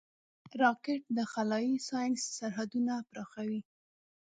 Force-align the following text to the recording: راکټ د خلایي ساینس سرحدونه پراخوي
راکټ 0.61 1.01
د 1.17 1.19
خلایي 1.31 1.75
ساینس 1.89 2.21
سرحدونه 2.37 2.93
پراخوي 3.09 3.61